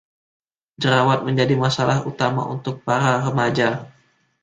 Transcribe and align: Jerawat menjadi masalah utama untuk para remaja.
Jerawat 0.81 1.19
menjadi 1.27 1.53
masalah 1.63 1.97
utama 2.11 2.41
untuk 2.55 2.75
para 2.87 3.11
remaja. 3.25 3.69